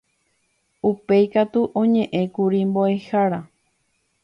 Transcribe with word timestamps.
Upéikatu 0.89 1.59
oñe'ẽkuri 1.81 2.61
mbo'ehára. 2.69 3.39